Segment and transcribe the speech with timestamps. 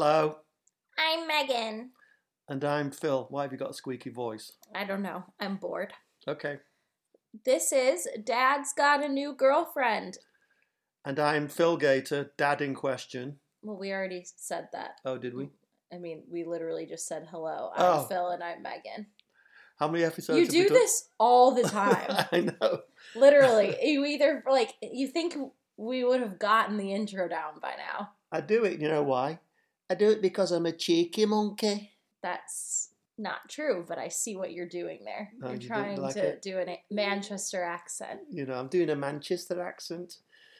[0.00, 0.36] Hello,
[0.96, 1.90] I'm Megan.
[2.48, 3.26] and I'm Phil.
[3.30, 4.52] Why have you got a squeaky voice?
[4.72, 5.24] I don't know.
[5.40, 5.92] I'm bored.
[6.28, 6.58] Okay.
[7.44, 10.18] This is Dad's Got a New Girlfriend.
[11.04, 13.40] And I'm Phil Gator, dad in question.
[13.60, 15.00] Well, we already said that.
[15.04, 15.48] Oh, did we?
[15.92, 17.72] I mean, we literally just said hello.
[17.74, 18.02] I'm Oh.
[18.04, 19.06] Phil and I'm Megan.
[19.80, 20.74] How many episodes You have we do done?
[20.74, 22.24] this all the time.
[22.30, 22.82] I know.
[23.16, 23.74] literally.
[23.82, 25.34] You either, like, you think
[25.76, 28.10] we would have gotten the intro down by now.
[28.30, 29.40] I do it, you know why?
[29.90, 31.92] I do it because I'm a cheeky monkey.
[32.22, 35.32] That's not true, but I see what you're doing there.
[35.42, 36.42] Oh, you're you trying like to it?
[36.42, 38.20] do a Manchester accent.
[38.30, 40.18] You know, I'm doing a Manchester accent.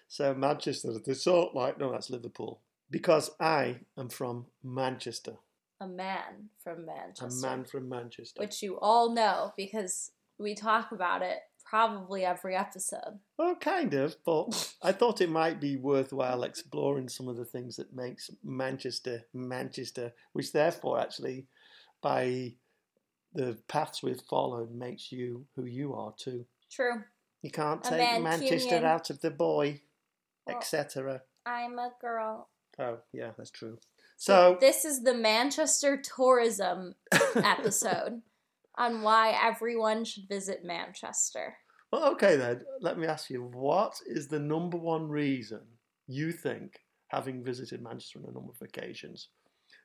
[0.09, 2.61] So Manchester, they sort like, no, that's Liverpool.
[2.91, 5.35] Because I am from Manchester.
[5.81, 7.27] A man from Manchester.
[7.27, 8.41] A man from Manchester.
[8.41, 11.39] which you all know because we talk about it
[11.69, 13.19] probably every episode.
[13.39, 17.77] Well, kind of, but I thought it might be worthwhile exploring some of the things
[17.77, 21.47] that makes Manchester Manchester, which therefore actually,
[22.03, 22.55] by
[23.35, 26.47] the paths we've followed, makes you who you are too.
[26.71, 27.03] True.
[27.43, 29.81] You can't A take Manchester out of the boy,
[30.47, 31.23] Well- etc.
[31.47, 32.49] I'm a girl.
[32.79, 33.79] Oh, yeah, that's true.
[34.17, 36.95] So, this is the Manchester tourism
[37.37, 38.23] episode
[38.79, 41.57] on why everyone should visit Manchester.
[41.93, 45.61] well, okay then, let me ask you, what is the number one reason
[46.07, 49.29] you think, having visited Manchester on a number of occasions,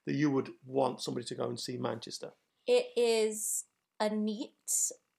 [0.06, 2.32] that you would want somebody to go and see Manchester?
[2.68, 3.66] It is
[4.00, 4.52] a neat,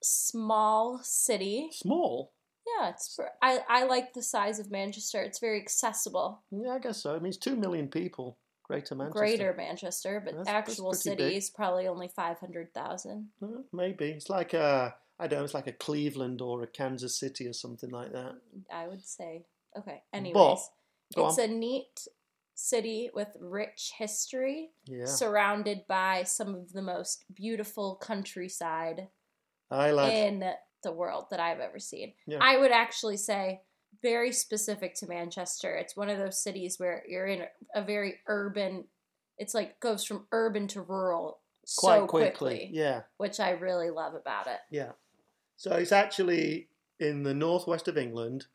[0.02, 1.68] small city.
[1.72, 2.32] Small?
[2.66, 3.18] Yeah, it's.
[3.42, 5.20] I I like the size of Manchester.
[5.22, 6.42] It's very accessible.
[6.50, 7.14] Yeah, I guess so.
[7.14, 8.38] I mean, it's two million people.
[8.64, 9.18] Greater Manchester.
[9.20, 11.36] Greater Manchester, but That's- that's actual pretty city big.
[11.36, 13.28] is probably only five hundred thousand.
[13.42, 15.44] Uh, maybe it's like a I don't know.
[15.44, 18.32] It's like a Cleveland or a Kansas City or something like that.
[18.72, 19.44] I would say.
[19.78, 20.02] Okay.
[20.10, 20.70] But- Anyways,
[21.14, 21.44] Go it's on.
[21.44, 22.08] a neat
[22.56, 29.08] city with rich history, Yeah, surrounded by some of the most beautiful countryside
[29.70, 30.12] I like.
[30.14, 30.44] in
[30.82, 32.14] the world that I've ever seen.
[32.26, 32.38] Yeah.
[32.40, 33.62] I would actually say
[34.02, 35.74] very specific to Manchester.
[35.74, 37.44] It's one of those cities where you're in
[37.74, 38.84] a very urban.
[39.38, 41.40] It's like goes from urban to rural
[41.78, 42.30] quite so quickly.
[42.30, 44.60] quickly, Yeah, which I really love about it.
[44.70, 44.92] yeah.
[45.56, 46.68] So it's actually
[47.00, 48.46] in the northwest of England,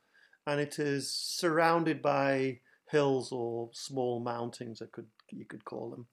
[0.48, 2.60] and it is surrounded by
[2.92, 4.82] hills or small mountains.
[4.82, 6.08] I could you could call them,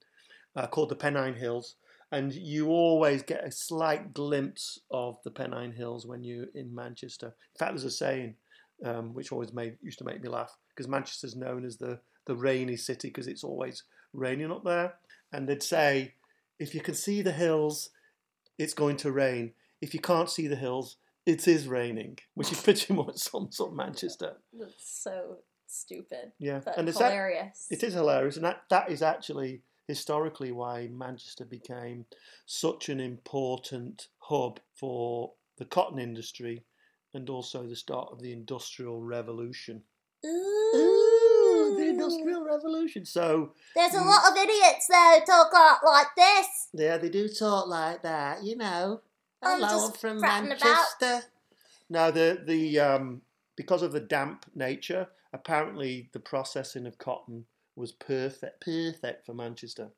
[0.55, 1.75] uh, called the Pennine Hills.
[2.09, 7.27] And you always get a slight glimpse of the Pennine Hills when you're in Manchester.
[7.27, 8.35] In fact, there's a saying
[8.83, 12.35] um, which always made used to make me laugh because Manchester's known as the the
[12.35, 13.83] rainy city because it's always
[14.13, 14.95] raining up there.
[15.31, 16.13] And they'd say,
[16.59, 17.89] if you can see the hills,
[18.57, 19.53] it's going to rain.
[19.81, 23.71] If you can't see the hills, it is raining, which is pretty much sums up
[23.73, 24.33] Manchester.
[24.53, 24.73] That's
[25.03, 25.37] so
[25.67, 27.67] stupid, Yeah, and it's that, hilarious.
[27.69, 32.05] it is hilarious, and that, that is actually historically why Manchester became
[32.45, 36.63] such an important hub for the cotton industry
[37.17, 39.81] and also the start of the Industrial Revolution.
[40.25, 43.05] Ooh, the Industrial Revolution.
[43.05, 44.05] So, There's a Mm.
[44.05, 45.51] lot of idiots there who talk
[45.83, 46.69] like this.
[46.73, 49.01] yeah, they do talk like that, you know.
[49.41, 50.63] I'm Hello, just I'm from fretting about-
[51.01, 51.29] Manchester.
[51.89, 53.21] No, the the um
[53.55, 57.45] because of the damp nature, apparently the processing of cotton
[57.75, 59.91] was perfect perfect for Manchester.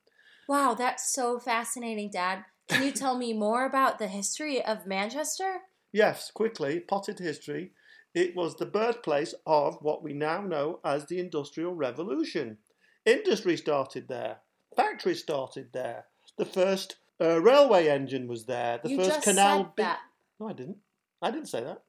[0.48, 2.44] Wow, that's so fascinating, Dad.
[2.68, 5.62] Can you tell me more about the history of Manchester?
[5.92, 7.72] Yes, quickly, potted history.
[8.14, 12.58] It was the birthplace of what we now know as the Industrial Revolution.
[13.04, 14.38] Industry started there.
[14.74, 16.06] Factories started there.
[16.36, 18.80] The first uh, railway engine was there.
[18.82, 19.64] The you first just canal.
[19.64, 20.00] said that.
[20.38, 20.78] No, I didn't.
[21.22, 21.82] I didn't say that.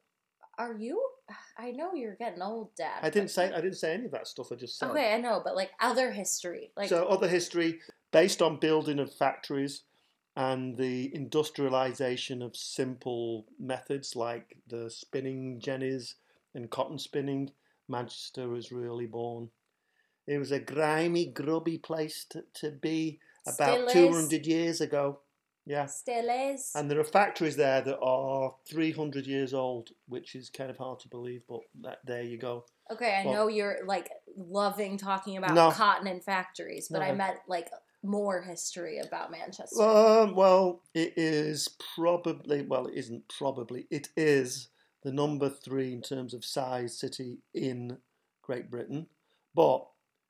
[0.58, 1.02] Are you?
[1.56, 3.00] I know you're getting old, Dad.
[3.02, 3.52] I didn't say.
[3.52, 4.52] I didn't say any of that stuff.
[4.52, 4.90] I just said.
[4.90, 9.12] Okay, I know, but like other history, like so other history based on building of
[9.12, 9.82] factories
[10.36, 16.14] and the industrialization of simple methods like the spinning jennies
[16.54, 17.50] and cotton spinning,
[17.88, 19.50] Manchester was really born.
[20.26, 24.10] It was a grimy, grubby place to, to be about Still is.
[24.10, 25.20] 200 years ago.
[25.64, 25.86] Yeah.
[25.86, 26.72] still is.
[26.74, 30.98] And there are factories there that are 300 years old, which is kind of hard
[31.00, 32.64] to believe, but that, there you go.
[32.90, 35.70] okay, I well- know you're like loving talking about No.
[35.70, 37.04] cotton and factories, but No.
[37.06, 37.68] I meant like
[38.02, 39.82] more history about Manchester.
[39.82, 44.68] Um, well, it is probably, well, it isn't probably, it is
[45.02, 47.98] the number three in terms of size city in
[48.42, 49.06] Great Britain.
[49.54, 49.86] But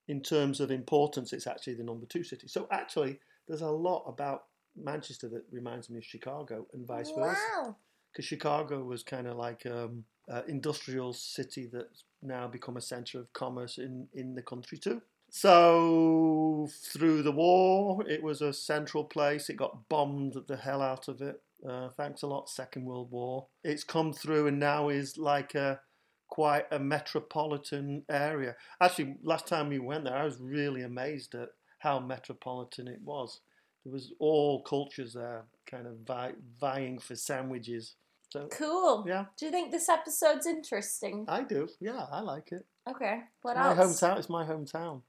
[0.09, 2.49] in terms of importance, it's actually the number two city.
[2.49, 4.45] So actually, there's a lot about
[4.77, 7.39] Manchester that reminds me of Chicago and vice versa.
[7.57, 7.77] wow.
[8.11, 13.19] Because Chicago was kind of like um, an industrial city that's now become a centre
[13.19, 15.01] of commerce in, in the country too.
[15.35, 19.49] So through the war, it was a central place.
[19.49, 21.41] It got bombed the hell out of it.
[21.67, 23.47] Uh, thanks a lot, Second World War.
[23.65, 25.81] It's come through and now is like a
[26.29, 28.57] quite a metropolitan area.
[28.81, 33.41] Actually, last time we went there, I was really amazed at how metropolitan it was.
[33.85, 37.95] There was all cultures there, kind of vi- vying for sandwiches.
[38.31, 39.05] So Cool.
[39.09, 41.25] yeah, Do you think this episode's interesting?
[41.27, 41.69] I do.
[41.81, 42.67] Yeah, I like it.
[42.89, 43.21] Okay.
[43.41, 44.01] What my else?
[44.01, 44.19] hometown.
[44.19, 45.01] It's my hometown.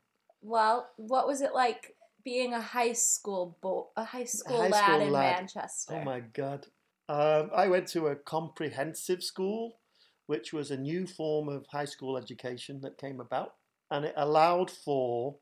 [0.44, 4.86] Well, what was it like being a high school bo- a high school high lad
[4.86, 5.36] school in lad.
[5.38, 5.94] Manchester?
[5.96, 6.68] Oh my god!
[7.08, 9.80] Um, I went to a comprehensive school,
[10.28, 13.56] which was a new form of high school education that came about,
[13.90, 15.38] and it allowed for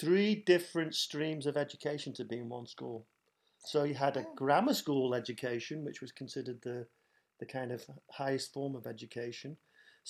[0.00, 3.06] three different streams of education to be in one school.
[3.64, 4.34] So you had a Oh.
[4.36, 6.86] grammar school education, which was considered the
[7.40, 9.56] the kind of highest form of education.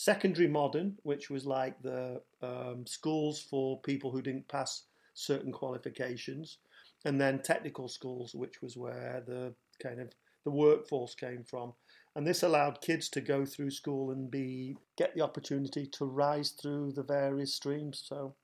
[0.01, 4.85] Secondary modern, which was like the um, schools for people who didn't pass
[5.15, 6.59] certain qualifications,
[7.05, 9.53] and then technical schools, which was where the
[9.83, 10.13] kind of
[10.45, 11.73] the workforce came from.
[12.15, 16.51] And this allowed kids to go through school and be get the opportunity to rise
[16.51, 18.01] through the various streams.
[18.07, 18.37] So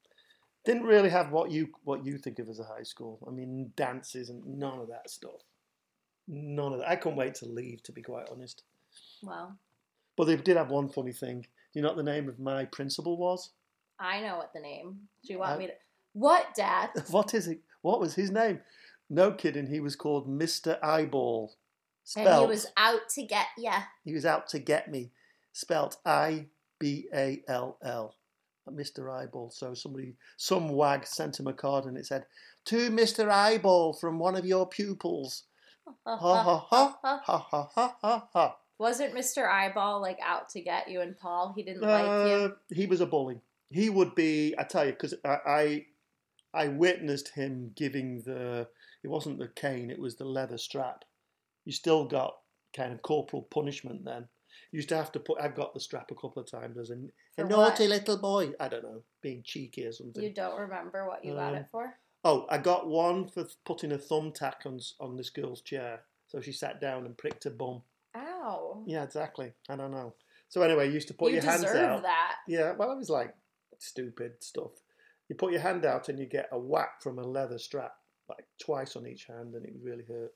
[0.64, 3.20] didn't really have what you what you think of as a high school.
[3.28, 5.44] I mean, dances and none of that stuff.
[6.26, 6.88] None of that.
[6.88, 8.64] I couldn't wait to leave, to be quite honest.
[9.22, 9.56] Well,
[10.16, 11.42] But they did have one funny thing.
[11.42, 13.50] Do you know what the name of my principal was?
[13.98, 15.08] I know what the name.
[15.26, 15.72] Do you want Uh, me to?
[16.12, 16.90] What, Dad?
[17.10, 17.60] What is it?
[17.82, 18.60] What was his name?
[19.10, 19.66] No kidding.
[19.66, 21.54] He was called Mister Eyeball.
[22.16, 23.80] And he was out to get ya.
[24.04, 25.10] He was out to get me.
[25.52, 26.46] Spelt I
[26.78, 28.14] B A L L.
[28.70, 29.12] Mr.
[29.12, 29.50] Eyeball.
[29.50, 32.24] So somebody, some wag sent him a card and it said,
[32.66, 33.28] To Mr.
[33.30, 35.44] Eyeball from one of your pupils.
[36.06, 38.56] Ha ha ha ha ha ha ha ha.
[38.78, 39.48] Wasn't Mr.
[39.48, 41.52] Eyeball like out to get you and Paul?
[41.56, 42.26] He didn't like Uh,
[42.70, 42.76] you.
[42.76, 43.40] he was a bully.
[43.70, 44.54] He would be.
[44.58, 45.86] I tell you, because I, I,
[46.52, 48.68] I witnessed him giving the.
[49.02, 51.04] It wasn't the cane; it was the leather strap.
[51.64, 52.36] You still got
[52.76, 54.28] kind of corporal punishment then.
[54.72, 55.40] You used to have to put.
[55.40, 56.96] I've got the strap a couple of times as a,
[57.42, 58.52] a naughty little boy.
[58.58, 60.22] I don't know, being cheeky or something.
[60.22, 61.94] You don't remember what you got Um, it for?
[62.24, 66.52] Oh, I got one for putting a thumbtack on on this girl's chair, so she
[66.52, 67.82] sat down and pricked her bum.
[68.86, 69.52] Yeah, exactly.
[69.68, 70.14] I don't know.
[70.48, 72.02] So anyway, you used to put you your hands deserve out.
[72.02, 72.36] that.
[72.46, 73.34] Yeah, well, it was like
[73.78, 74.72] stupid stuff.
[75.28, 77.94] You put your hand out and you get a whack from a leather strap,
[78.28, 80.32] like twice on each hand, and it really hurt.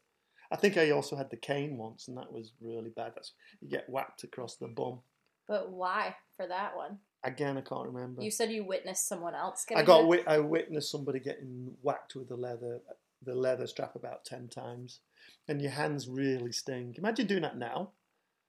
[0.50, 3.12] I think I also had the cane once, and that was really bad.
[3.14, 5.00] That's you get whacked across the bum.
[5.46, 6.98] But why for that one?
[7.24, 8.22] Again, I can't remember.
[8.22, 10.24] You said you witnessed someone else getting I got it?
[10.26, 12.80] I witnessed somebody getting whacked with the leather
[13.24, 15.00] the leather strap about ten times,
[15.48, 16.94] and your hands really sting.
[16.96, 17.90] Imagine doing that now.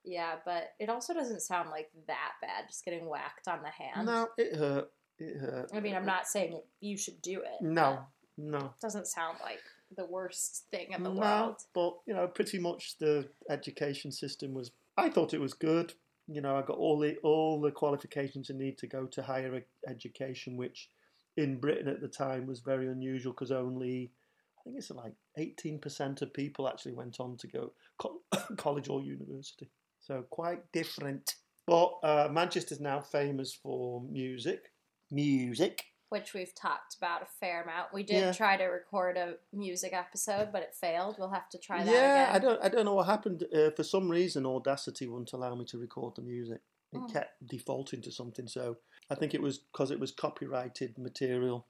[0.10, 4.08] Yeah, but it also doesn't sound like that bad, just getting whacked on the hand.
[4.08, 4.92] No, it hurt.
[5.20, 5.70] It hurt.
[5.72, 7.62] I mean, I'm not saying it, you should do it.
[7.62, 8.00] No,
[8.36, 8.58] no.
[8.58, 9.62] It doesn't sound like
[9.96, 11.62] the worst thing in the no, world.
[11.76, 14.72] but you know, pretty much the education system was.
[14.98, 15.94] I thought it was good.
[16.28, 19.62] You know, I got all the all the qualifications I need to go to higher
[19.88, 20.90] education, which
[21.38, 24.12] in Britain at the time was very unusual because only
[24.58, 28.22] I think it's like eighteen percent of people actually went on to go co-
[28.58, 29.70] college or university.
[30.10, 31.36] So quite different.
[31.68, 34.72] But uh, Manchester's now famous for music.
[35.12, 35.84] Music.
[36.10, 37.94] Which we've talked about a fair amount.
[37.94, 38.32] We did Yeah.
[38.34, 41.18] try to record a music episode, but it failed.
[41.20, 42.36] We'll have to try that yeah, again.
[42.36, 43.44] I don't, I don't know what happened.
[43.54, 46.62] Uh, for some reason, Audacity wouldn't allow me to record the music.
[46.92, 47.08] It Oh.
[47.08, 48.48] kept defaulting to something.
[48.48, 48.78] So
[49.12, 51.68] I think it was because it was copyrighted material.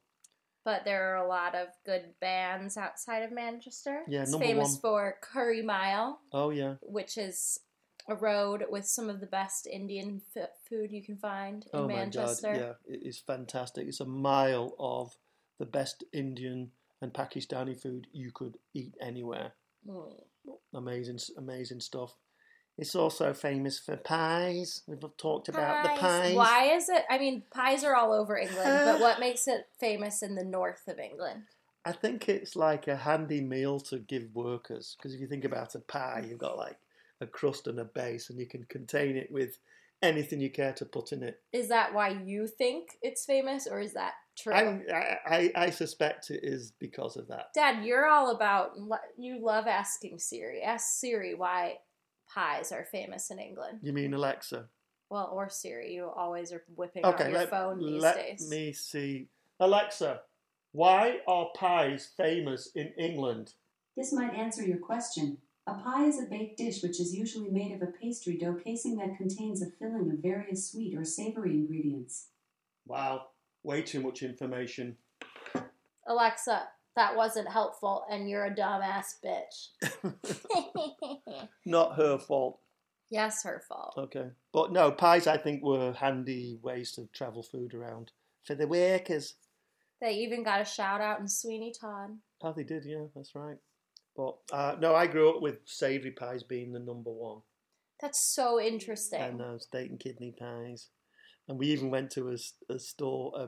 [0.63, 4.03] But there are a lot of good bands outside of Manchester.
[4.08, 4.79] Yeah, it's famous one.
[4.81, 7.60] for Curry Mile, Oh yeah, which is
[8.09, 11.87] a road with some of the best Indian f- food you can find in oh
[11.87, 12.51] Manchester.
[12.51, 13.87] my god, yeah, it is fantastic.
[13.87, 15.15] It's a mile of
[15.59, 19.53] the best Indian and Pakistani food you could eat anywhere.
[19.87, 20.13] Mm.
[20.73, 22.15] Amazing, amazing stuff.
[22.77, 24.83] It's also famous for pies.
[24.87, 26.33] We've talked about the pies.
[26.33, 27.03] Why is it?
[27.09, 30.87] I mean, pies are all over England, but what makes it famous in the north
[30.87, 31.43] of England?
[31.85, 35.75] I think it's like a handy meal to give workers because if you think about
[35.75, 36.77] a pie, you've got like
[37.21, 39.59] a crust and a base, and you can contain it with
[40.01, 41.41] anything you care to put in it.
[41.51, 44.53] Is that why you think it's famous, or is that true?
[44.53, 47.47] I, I, I suspect it is because of that.
[47.53, 48.71] Dad, you're all about.
[49.17, 50.61] You love asking Siri.
[50.61, 51.79] Ask Siri why
[52.33, 53.79] pies are famous in England.
[53.81, 54.67] You mean Alexa?
[55.09, 55.93] Well, or Siri.
[55.93, 58.47] You always are whipping Okay, out your let, phone these let days.
[58.49, 59.27] me see.
[59.59, 60.21] Alexa,
[60.71, 63.53] why are pies famous in England?
[63.97, 65.39] This might answer your question.
[65.69, 68.95] A pie is a baked dish which is usually made of a pastry dough casing
[68.97, 72.29] that contains a filling of various sweet or savory ingredients.
[72.88, 73.27] Wow,
[73.61, 74.97] way too much information.
[76.07, 79.67] Alexa, that wasn't helpful, and you're a dumbass bitch.
[81.67, 82.59] Not her fault.
[83.11, 83.93] yes, her fault.
[83.95, 84.29] Okay.
[84.51, 88.11] But no, pies I think were handy ways to travel food around
[88.43, 89.35] for the workers.
[90.01, 92.17] They even got a shout out in Sweeney Todd.
[92.41, 93.57] Oh, they did, yeah, that's right.
[94.19, 97.38] But uh, no, I grew up with savoury pies being the number one,
[98.01, 99.21] That's so interesting.
[99.21, 100.89] and uh, steak and kidney pies.
[101.47, 102.35] And we even went to
[102.69, 103.47] a store, a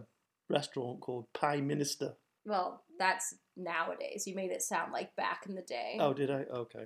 [0.50, 2.14] restaurant called Pieminister.
[2.46, 4.24] Well, that's nowadays.
[4.26, 5.98] You made it sound like back in the day.
[6.00, 6.44] Oh, did I?
[6.44, 6.86] Okay.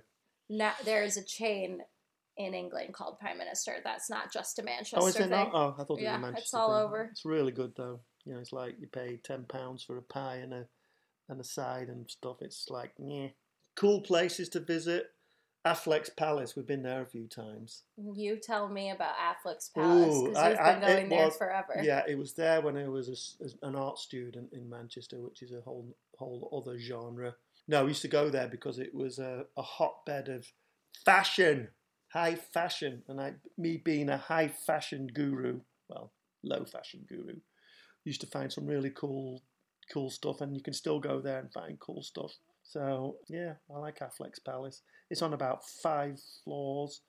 [0.50, 1.82] Now, there's a chain
[2.38, 3.84] in England called Pieminister.
[3.84, 5.30] That's not just a Manchester Oh, is it thing.
[5.30, 5.52] not?
[5.54, 6.86] Oh, I thought it Yeah, was a Manchester it's all thing.
[6.88, 7.10] over.
[7.12, 8.00] It's really good though.
[8.26, 10.66] You know, it's like you pay ten pounds for a pie and a
[11.30, 12.38] and a side and stuff.
[12.42, 13.28] It's like, yeah.
[13.76, 15.12] Cool places to visit.
[15.66, 16.56] Affleck's Palace.
[16.56, 17.84] We've been there a few times.
[17.98, 21.82] You tell me about Affleck's Palace because you've I- been going there was- forever.
[21.82, 25.52] Yeah, it was there when I was a an art student in Manchester, which is
[25.52, 27.36] a whole whole other genre.
[27.68, 30.46] No, we used to go there because it was a, a hotbed of
[31.04, 31.70] fashion,
[32.10, 36.12] high fashion, and I, me being a high fashion guru, well,
[36.44, 37.38] low fashion guru,
[38.04, 39.42] used to find some really cool
[39.92, 42.34] cool stuff, and you can still go there and find cool stuff.
[42.68, 44.82] So yeah, I like Affleck's Palace.
[45.10, 47.02] It's on about five floors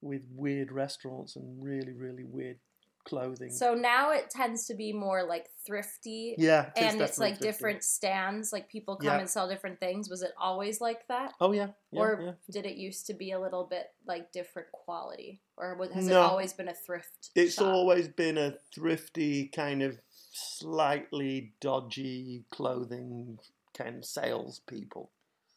[0.00, 2.58] with weird restaurants and really really weird
[3.04, 3.50] clothing.
[3.50, 6.36] So now it tends to be more like thrifty.
[6.38, 7.48] yeah, it And it's like thrifty.
[7.48, 9.18] different stands, like people come Yeah.
[9.18, 10.08] and sell different things.
[10.08, 11.32] Was it always like that?
[11.40, 12.32] Oh yeah, yeah, or yeah.
[12.48, 15.40] did it used to be a little bit like different quality?
[15.56, 17.66] Or was, has it always been a thrift It's shop?
[17.74, 19.98] always been a thrifty kind of
[20.30, 23.38] slightly dodgy clothing
[23.76, 25.10] kind of salespeople.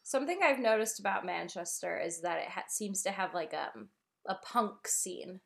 [0.03, 3.89] Something I've noticed about Manchester is that it ha- seems to have like um,
[4.27, 5.39] a punk scene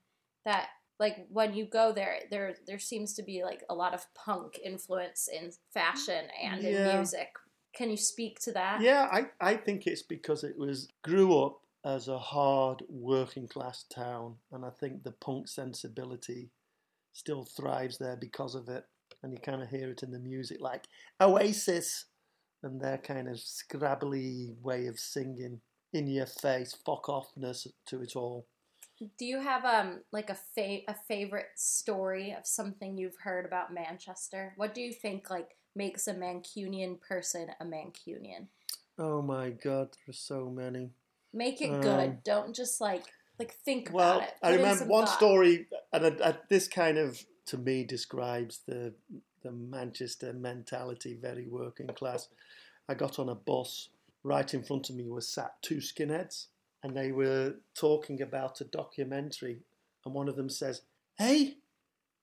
[0.45, 0.67] that
[0.99, 4.59] like when you go there there there seems to be like a lot of punk
[4.63, 7.29] influence in fashion and in music.
[7.73, 8.81] Can you speak to that?
[8.81, 13.85] Yeah, I, I think it's because it was grew up as a hard working class
[13.93, 16.49] town, and I think the punk sensibility
[17.13, 18.85] still thrives there because of it.
[19.21, 20.85] And you kind of hear it in the music, like
[21.19, 22.05] Oasis,
[22.63, 25.61] and their kind of scrabbly way of singing,
[25.93, 28.45] in your face, fuck offness to it all.
[29.17, 33.73] Do you have um like a fa- a favorite story of something you've heard about
[33.73, 34.53] Manchester?
[34.57, 38.47] What do you think like makes a Mancunian person a Mancunian?
[38.97, 40.89] Oh my god, there's so many.
[41.33, 42.23] Make it Um, good.
[42.23, 43.05] Don't just like
[43.39, 44.33] like think Well, about it.
[44.43, 45.17] I Put in remember one thought.
[45.17, 48.93] story, and uh, uh, this kind of to me describes the
[49.43, 52.27] the Manchester mentality, very working class.
[52.88, 53.89] I got on a bus.
[54.24, 56.48] Right in front of me was sat two skinheads,
[56.84, 59.62] and they were talking about a documentary.
[60.03, 60.81] And one of them says,
[61.17, 61.58] "Hey,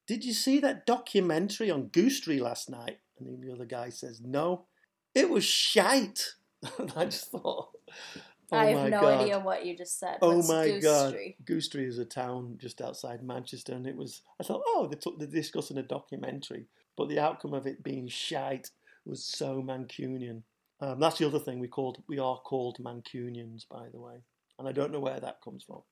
[0.07, 4.21] did you see that documentary on Goostrey last night?" And then the other guy says,
[4.21, 4.67] "No,
[5.15, 6.35] it was shite."
[6.79, 7.71] and I just thought,
[8.53, 10.19] "Oh I my have no god." idea what you just said.
[10.21, 11.17] Oh What's my god!
[11.45, 14.23] Goostrey is a town just outside Manchester, and it was.
[14.41, 18.09] I thought, oh, they took they're discussing a documentary, but the outcome of it being
[18.09, 18.71] shite
[19.05, 20.43] was so Mancunian.
[20.81, 22.03] Um, that's the other thing we called.
[22.09, 24.17] We are called Mancunians, by the way,
[24.59, 25.83] and I don't know where that comes from.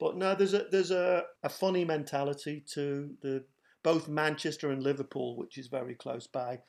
[0.00, 3.44] But no, there's a there's a, a funny mentality to the
[3.84, 6.60] both Manchester and Liverpool, which is very close by.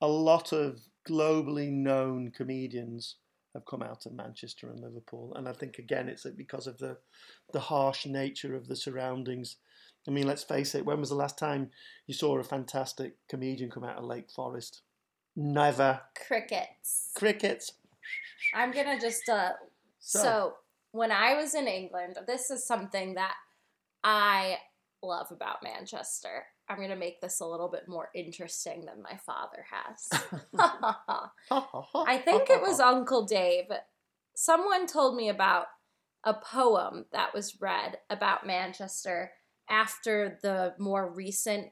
[0.00, 3.16] A lot of globally known comedians
[3.54, 6.96] have come out of Manchester and Liverpool, and I think again it's because of the
[7.52, 9.56] the harsh nature of the surroundings.
[10.08, 10.84] I mean, let's face it.
[10.84, 11.70] When was the last time
[12.06, 14.82] you saw a fantastic comedian come out of Lake Forest?
[15.36, 16.00] Never.
[16.26, 17.10] Crickets.
[17.14, 17.72] Crickets.
[18.54, 19.52] I'm gonna just uh
[20.00, 20.54] So, So,
[20.92, 23.34] when I was in England, this is something that
[24.02, 24.58] I
[25.02, 26.44] love about Manchester.
[26.68, 30.08] I'm going to make this a little bit more interesting than my father has.
[31.50, 33.66] I think it was Uncle Dave.
[34.34, 35.66] Someone told me about
[36.24, 39.32] a poem that was read about Manchester
[39.70, 41.68] after the more recent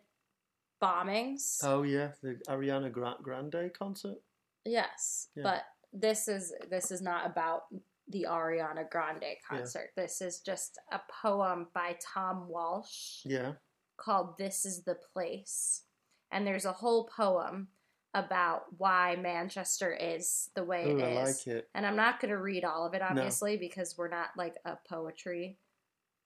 [0.82, 1.58] bombings.
[1.62, 4.18] Oh yeah, the Ariana Grande concert.
[4.64, 5.42] Yes, Yeah.
[5.42, 7.64] but this is this is not about
[8.08, 9.90] the Ariana Grande concert.
[9.96, 13.54] This is just a poem by Tony Walsh Yeah.
[13.96, 15.82] called This is the Place.
[16.30, 17.68] And there's a whole poem
[18.14, 21.68] about why Manchester is the way Ooh, it I like it.
[21.74, 24.76] And I'm not going to read all of it obviously because we're not like a
[24.88, 25.58] poetry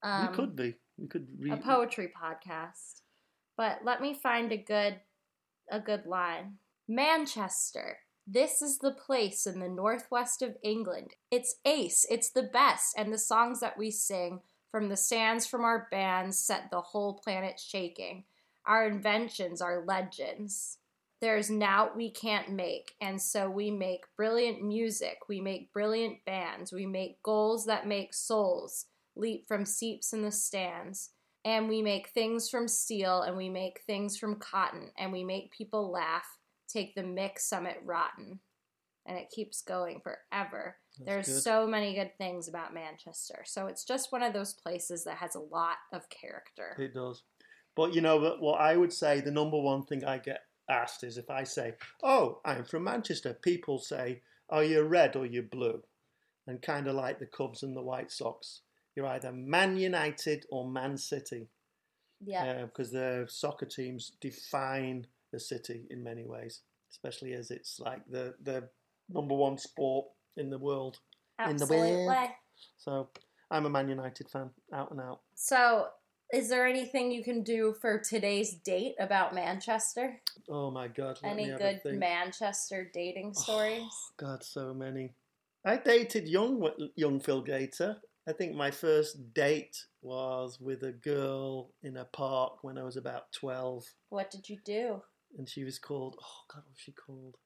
[0.02, 0.74] um, we could be.
[0.98, 1.52] We could read.
[1.52, 3.00] a poetry podcast.
[3.56, 5.00] But let me find a good
[5.70, 6.58] a good line.
[6.88, 7.98] Manchester.
[8.26, 11.14] This is the place in the northwest of England.
[11.30, 15.62] It's ace, it's the best, and the songs that we sing from the sands from
[15.62, 18.24] our bands set the whole planet shaking.
[18.64, 20.78] Our inventions are legends.
[21.20, 22.94] there's now we can't make.
[23.00, 28.12] And so we make brilliant music, we make brilliant bands, we make goals that make
[28.12, 31.10] souls leap from seeps in the stands.
[31.44, 35.50] And we make things from steel and we make things from cotton and we make
[35.50, 36.38] people laugh,
[36.68, 38.40] take the mix summit rotten.
[39.06, 40.76] And it keeps going forever.
[40.98, 41.42] That's There's good.
[41.42, 43.42] so many good things about Manchester.
[43.44, 46.76] So it's just one of those places that has a lot of character.
[46.78, 47.24] It does.
[47.74, 48.40] But you know what?
[48.40, 51.74] What I would say the number one thing I get asked is if I say,
[52.02, 55.82] "Oh, I'm from Manchester," people say, "Are you red or you blue?"
[56.46, 58.60] And kind of like the Cubs and the White Sox,
[58.94, 61.48] you're either Man United or Man City,
[62.24, 62.44] Yeah.
[62.44, 68.02] Uh, because the soccer teams define the city in many ways, especially as it's like
[68.08, 68.68] the the
[69.08, 70.06] number one sport
[70.36, 70.98] in the world.
[71.38, 72.06] in the Absolutely.
[72.06, 72.30] wind.
[72.76, 73.08] So
[73.50, 75.20] I'm a Man United fan, out and out.
[75.34, 75.88] So,
[76.32, 80.20] is there anything you can do for today's date about Manchester?
[80.48, 81.18] Oh my God!
[81.24, 81.98] Any me have a good.
[81.98, 83.92] Manchester dating oh, stories?
[84.16, 85.14] God, so many.
[85.64, 87.98] I dated young young Phil Gator.
[88.26, 92.96] I think my first date was with a girl in a park when I was
[92.96, 95.02] about twelve, What did you do?
[95.38, 96.16] and she was called.
[96.20, 97.36] Oh God, what was she called?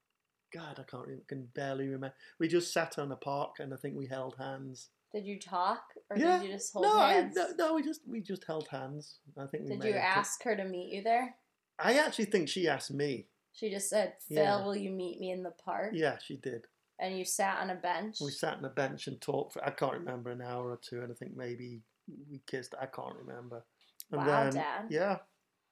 [0.53, 1.27] God, I can't.
[1.27, 2.15] Can barely remember.
[2.39, 4.89] We just sat on a park, and I think we held hands.
[5.13, 6.39] Did you talk or Yeah.
[6.39, 7.35] did you just hold no, I, hands?
[7.35, 9.19] no, no, we just we just held hands.
[9.37, 11.35] I think we did you ask her to meet you there?
[11.79, 13.27] I actually think she asked me.
[13.53, 14.63] She just said, "Phil, Yeah.
[14.63, 16.67] will you meet me in the park?" Yeah, she did.
[16.99, 18.17] And you sat on a bench.
[18.21, 21.01] We sat on a bench and talked for I can't remember an hour or two,
[21.01, 21.81] and I think maybe
[22.29, 22.73] we kissed.
[22.81, 23.63] I can't remember.
[24.11, 24.85] And Wow, then, Dad.
[24.89, 25.17] Yeah.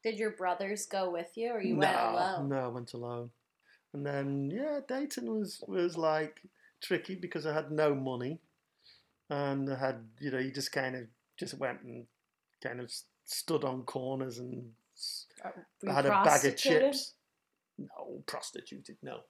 [0.03, 2.50] Did your brothers go with you, or you no, went alone?
[2.50, 3.32] No, I went alone.
[3.94, 6.42] And then yeah, dating was was like
[6.81, 8.40] tricky because I had no money,
[9.29, 11.03] and I had you know you just kind of
[11.40, 12.05] just went and
[12.61, 12.92] kind of
[13.24, 17.14] stood on corners and s- Or were you had a bag of chips.
[17.77, 18.98] No, prostituted.
[19.01, 19.22] No.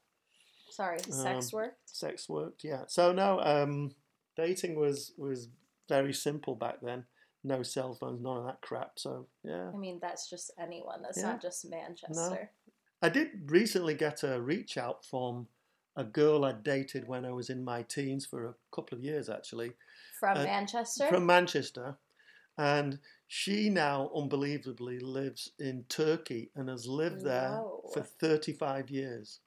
[0.75, 1.73] Sorry, sex Um, work.
[1.85, 3.95] sex worked yeah so no um
[4.35, 5.47] dating was was
[5.87, 7.05] very simple back then
[7.43, 11.01] no cell phones none of that crap so yeah I mean, that's just anyone.
[11.03, 11.31] That's Yeah.
[11.33, 12.13] not just Manchester.
[12.13, 12.37] No.
[13.01, 15.47] i did recently get a reach out from
[15.95, 19.29] a girl i dated when i was in my teens for a couple of years
[19.29, 19.71] actually
[20.19, 21.07] From Uh, Manchester.
[21.07, 21.87] from manchester
[22.57, 27.89] and she now unbelievably lives in turkey and has lived there Whoa.
[27.93, 29.39] for 35 years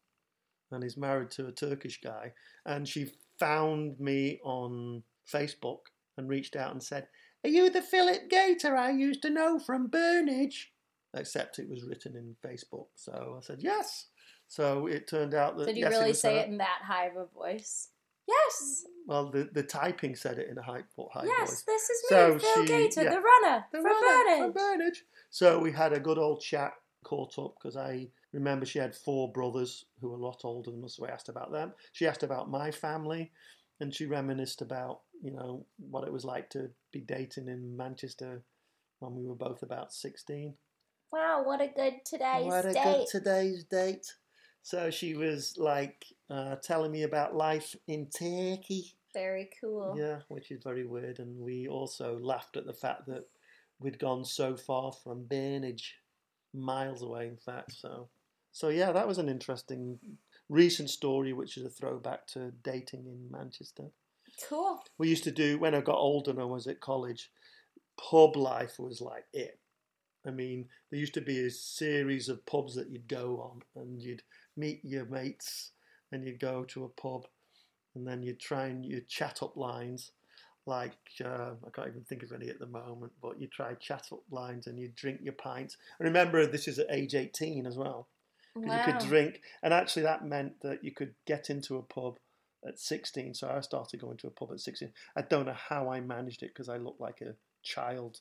[0.71, 2.33] and is married to a turkish guy
[2.67, 5.03] and she found me on
[5.33, 5.79] facebook
[6.17, 7.07] and reached out and said
[7.45, 10.67] are you the philip gator i used to know from burnage
[11.15, 14.07] except it was written in facebook so i said yes
[14.51, 16.41] so it turned out that Did you yes, really was say her.
[16.41, 17.89] it in that high of a voice?
[18.27, 18.85] Yes.
[19.07, 22.09] well the, the typing said it in a high, high yes, voice this is me,
[22.17, 23.11] So Phil she- Gator, yeah.
[23.11, 24.39] the runner The from runner Burnage.
[24.39, 24.97] from Burnage.
[25.31, 26.73] So we had a good old chat,
[27.05, 30.85] caught up because I remember she had four brothers who were a lot older than
[30.85, 30.97] us.
[30.97, 31.73] So I asked about them.
[31.93, 33.33] She asked about my family,
[33.81, 38.43] and she reminisced about you know what it was like to be dating in Manchester
[39.01, 40.55] when we were both about sixteen.
[41.13, 42.47] Wow, what a good today's date.
[42.47, 44.07] what a good today's date.
[44.63, 48.93] So she was like uh, telling me about life in Turkey.
[49.15, 49.95] Very cool.
[49.99, 51.19] Yeah, which is very weird.
[51.21, 53.25] And we also laughed at the fact that
[53.79, 55.93] we'd gone so far from Burnage,
[56.53, 57.73] miles away, in fact.
[57.73, 58.09] So,
[58.53, 59.99] so yeah, that was an interesting
[60.49, 63.85] recent story, which is a throwback to dating in Manchester.
[64.49, 64.81] Cool.
[64.99, 67.31] We used to do when I got older and I was at college.
[67.99, 69.59] Pub life was like it.
[70.27, 74.01] I mean, there used to be a series of pubs that you'd go on, and
[74.01, 74.23] you'd
[74.57, 75.73] meet your mates,
[76.13, 77.27] and you'd go to a pub,
[77.95, 80.13] and then you'd try and you chat up lines,
[80.67, 84.09] like uh, I can't even think of any at the moment, but you try chat
[84.13, 85.77] up lines and you drink your pints.
[85.99, 88.09] And remember, this is at age eighteen as well,
[88.61, 88.87] because Wow.
[88.87, 92.19] you could drink, and actually that meant that you could get into a pub
[92.67, 93.35] at sixteen.
[93.35, 94.93] So I started going to a pub at sixteen.
[95.17, 98.21] I don't know how I managed it because I looked like a child.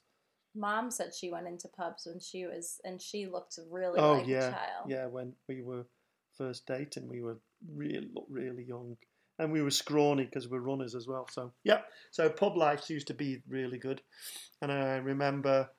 [0.56, 4.28] Mom said she went into pubs when she was, and she looked really Oh like
[4.28, 4.90] yeah, a child.
[4.90, 5.06] yeah.
[5.08, 5.86] When we were
[6.38, 7.38] first dating, we were
[7.76, 8.98] really really young,
[9.40, 11.28] and we were scrawny because we're runners as well.
[11.32, 14.02] So yeah, so pub life used to be really good,
[14.62, 15.70] and I remember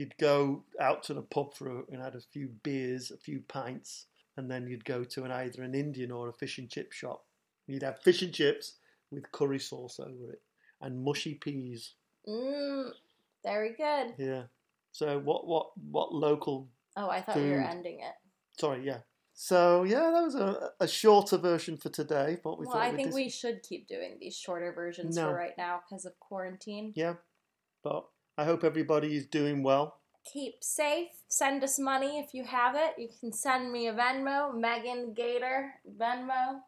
[0.00, 3.40] you'd go out to the pub for a, and had a few beers, a few
[3.48, 4.06] pints,
[4.38, 7.26] and then you'd go to an either an Indian or a fish and chip shop.
[7.66, 8.76] You'd have fish and chips
[9.10, 10.40] with curry sauce over it
[10.80, 11.92] and mushy peas.
[12.26, 12.90] Mm,
[13.44, 14.14] very good.
[14.16, 14.44] Yeah.
[14.92, 18.14] So what what what local Oh, I thought we were ending it.
[18.58, 19.00] Sorry, yeah.
[19.34, 22.92] So yeah, that was a, a shorter version for today, but we well, thought I
[22.92, 25.28] think dis- we should keep doing these shorter versions No.
[25.28, 26.92] for right now because of quarantine.
[26.96, 27.14] yeah.
[27.82, 28.06] But
[28.40, 29.98] I hope everybody is doing well.
[30.32, 31.08] keep safe.
[31.28, 32.94] Send us money if you have it.
[32.96, 36.60] You can send me a Venmo, Megan Gator Venmo,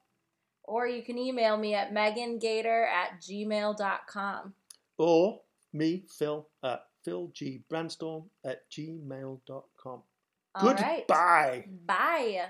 [0.64, 4.52] or you can email me at megangator at gmail.com.
[4.98, 5.40] Or
[5.72, 10.02] me, Phil, at philgbrandstorm at gmail.com.
[10.54, 11.08] All right.
[11.08, 11.64] Goodbye.
[11.86, 12.48] Bye.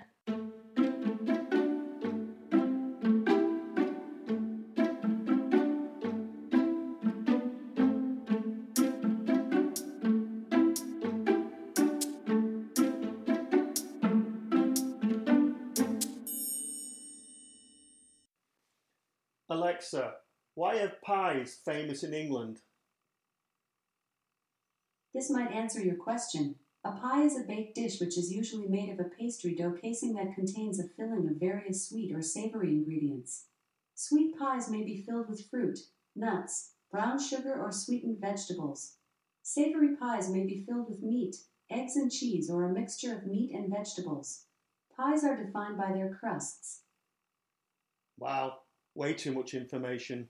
[19.52, 20.14] Alexa,
[20.54, 22.60] why are pies famous in England?
[25.12, 26.54] This might answer your question.
[26.84, 30.14] A pie is a baked dish which is usually made of a pastry dough casing
[30.14, 33.44] that contains a filling of various sweet or savory ingredients.
[33.94, 35.78] Sweet pies may be filled with fruit,
[36.16, 38.96] nuts, brown sugar, or sweetened vegetables.
[39.42, 41.36] Savory pies may be filled with meat,
[41.70, 44.46] eggs, and cheese, or a mixture of meat and vegetables.
[44.96, 46.84] Pies are defined by their crusts.
[48.18, 48.61] Wow,
[48.94, 50.28] way too much information.